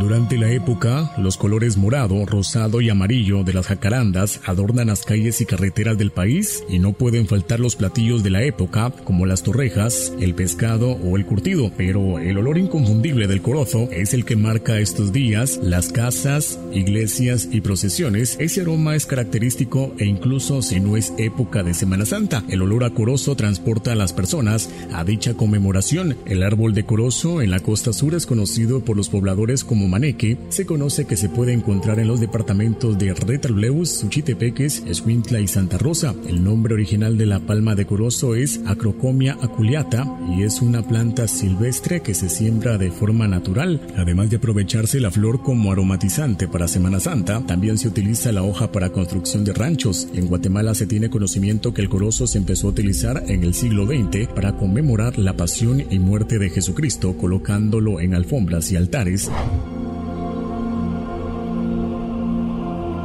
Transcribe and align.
Durante 0.00 0.38
la 0.38 0.50
época, 0.50 1.12
los 1.18 1.36
colores 1.36 1.76
morado, 1.76 2.24
rosado 2.24 2.80
y 2.80 2.88
amarillo 2.88 3.44
de 3.44 3.52
las 3.52 3.66
jacarandas 3.66 4.40
adornan 4.46 4.86
las 4.86 5.04
calles 5.04 5.40
y 5.42 5.46
carreteras 5.46 5.98
del 5.98 6.10
país 6.10 6.64
y 6.68 6.78
no 6.78 6.94
pueden 6.94 7.26
faltar 7.26 7.60
los 7.60 7.76
platillos 7.76 8.22
de 8.22 8.30
la 8.30 8.42
época 8.42 8.90
como 9.04 9.26
las 9.26 9.42
torrejas, 9.42 10.12
el 10.18 10.34
pescado 10.34 10.92
o 10.92 11.18
el 11.18 11.26
curtido, 11.26 11.70
pero 11.76 12.18
el 12.18 12.38
olor 12.38 12.56
inconfundible 12.56 13.26
del 13.26 13.42
corozo 13.42 13.88
es 13.92 14.14
el 14.14 14.24
que 14.24 14.34
marca 14.34 14.80
estos 14.80 15.12
días 15.12 15.60
las 15.62 15.90
casas, 15.90 16.58
iglesias 16.72 17.48
y 17.52 17.60
procesiones. 17.60 18.36
Ese 18.40 18.62
aroma 18.62 18.96
es 18.96 19.04
característico 19.04 19.94
e 19.98 20.06
incluso 20.06 20.62
si 20.62 20.80
no 20.80 20.96
es 20.96 21.12
época 21.18 21.62
de 21.62 21.74
Semana 21.74 22.06
Santa, 22.06 22.42
el 22.48 22.62
olor 22.62 22.84
a 22.84 22.90
corozo 22.90 23.36
transporta 23.36 23.92
a 23.92 23.96
las 23.96 24.14
personas 24.14 24.70
a 24.92 25.04
dicha 25.04 25.34
conmemoración. 25.34 26.16
El 26.24 26.42
árbol 26.42 26.72
de 26.72 26.84
corozo 26.84 27.42
en 27.42 27.50
la 27.50 27.60
costa 27.60 27.92
sur 27.92 28.14
es 28.14 28.24
conocido 28.24 28.80
por 28.80 28.96
los 28.96 29.10
pobladores 29.10 29.64
como 29.64 29.81
maneque, 29.88 30.38
se 30.48 30.66
conoce 30.66 31.04
que 31.04 31.16
se 31.16 31.28
puede 31.28 31.52
encontrar 31.52 31.98
en 31.98 32.08
los 32.08 32.20
departamentos 32.20 32.98
de 32.98 33.14
Retalleus, 33.14 33.90
Suchitepeques, 33.90 34.82
Escuintla 34.86 35.40
y 35.40 35.48
Santa 35.48 35.78
Rosa. 35.78 36.14
El 36.26 36.44
nombre 36.44 36.74
original 36.74 37.18
de 37.18 37.26
la 37.26 37.40
palma 37.40 37.74
de 37.74 37.86
corozo 37.86 38.34
es 38.34 38.60
Acrocomia 38.66 39.36
aculeata 39.40 40.04
y 40.36 40.42
es 40.42 40.62
una 40.62 40.82
planta 40.82 41.28
silvestre 41.28 42.00
que 42.00 42.14
se 42.14 42.28
siembra 42.28 42.78
de 42.78 42.90
forma 42.90 43.28
natural. 43.28 43.80
Además 43.96 44.30
de 44.30 44.36
aprovecharse 44.36 45.00
la 45.00 45.10
flor 45.10 45.42
como 45.42 45.72
aromatizante 45.72 46.48
para 46.48 46.68
Semana 46.68 47.00
Santa, 47.00 47.44
también 47.46 47.78
se 47.78 47.88
utiliza 47.88 48.32
la 48.32 48.42
hoja 48.42 48.72
para 48.72 48.90
construcción 48.90 49.44
de 49.44 49.52
ranchos. 49.52 50.08
En 50.14 50.26
Guatemala 50.26 50.74
se 50.74 50.86
tiene 50.86 51.10
conocimiento 51.10 51.74
que 51.74 51.82
el 51.82 51.88
corozo 51.88 52.26
se 52.26 52.38
empezó 52.38 52.66
a 52.66 52.70
utilizar 52.70 53.24
en 53.26 53.44
el 53.44 53.54
siglo 53.54 53.86
XX 53.86 54.28
para 54.34 54.56
conmemorar 54.56 55.18
la 55.18 55.36
pasión 55.36 55.84
y 55.90 55.98
muerte 55.98 56.38
de 56.38 56.50
Jesucristo, 56.50 57.16
colocándolo 57.16 58.00
en 58.00 58.14
alfombras 58.14 58.70
y 58.72 58.76
altares. 58.76 59.30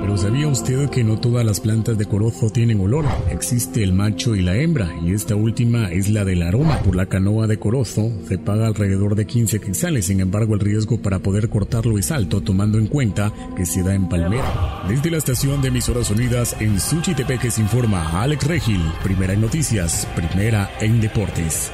Pero 0.08 0.18
¿sabía 0.18 0.48
usted 0.48 0.90
que 0.90 1.04
no 1.04 1.20
todas 1.20 1.46
las 1.46 1.60
plantas 1.60 1.98
de 1.98 2.06
corozo 2.06 2.50
tienen 2.50 2.80
olor? 2.80 3.04
Existe 3.30 3.84
el 3.84 3.92
macho 3.92 4.38
y 4.38 4.42
la 4.42 4.56
hembra, 4.56 4.90
y 5.04 5.12
esta 5.12 5.36
última 5.36 5.92
es 5.92 6.10
la 6.10 6.24
del 6.24 6.44
aroma. 6.44 6.80
Por 6.80 6.96
la 6.96 7.08
canoa 7.08 7.46
de 7.46 7.60
corozo 7.60 8.10
se 8.26 8.38
paga 8.38 8.68
alrededor 8.68 9.16
de 9.16 9.28
15 9.28 9.60
quetzales, 9.60 10.06
sin 10.06 10.22
embargo 10.22 10.54
el 10.54 10.62
riesgo 10.62 11.02
para 11.02 11.20
poder 11.20 11.50
cortarlo 11.50 11.98
es 11.98 12.10
alto, 12.10 12.40
tomando 12.40 12.78
en 12.78 12.88
cuenta 12.88 13.34
que 13.58 13.66
se 13.66 13.84
da 13.84 13.96
en 13.96 14.08
palmera. 14.08 14.86
Desde 14.88 15.12
la 15.12 15.18
estación 15.18 15.62
de 15.62 15.68
emisoras 15.68 16.10
unidas 16.10 16.56
en 16.62 16.80
Suchitepeques 16.80 17.60
informa 17.60 18.22
Alex 18.22 18.48
Regil, 18.48 18.82
primera 19.04 19.34
en 19.34 19.42
noticias, 19.42 20.08
primera 20.16 20.72
en 20.80 21.02
deportes. 21.02 21.70